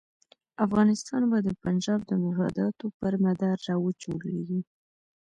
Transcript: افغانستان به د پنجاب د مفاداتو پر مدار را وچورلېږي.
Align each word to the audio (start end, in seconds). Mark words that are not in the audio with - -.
افغانستان 0.65 1.21
به 1.31 1.37
د 1.41 1.49
پنجاب 1.63 1.99
د 2.05 2.11
مفاداتو 2.25 2.85
پر 2.99 3.13
مدار 3.25 3.57
را 3.67 3.75
وچورلېږي. 3.83 4.61